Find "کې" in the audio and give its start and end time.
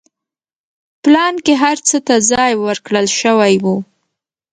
1.45-1.53